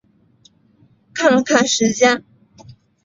[1.13, 2.23] 看了看时间